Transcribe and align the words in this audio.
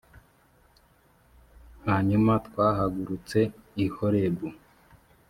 hanyuma 1.85 2.31
twahagurutse 2.47 3.39
i 3.85 3.87
horebu 3.95 4.47